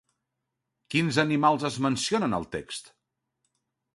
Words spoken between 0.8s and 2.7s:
Quins animals es mencionen al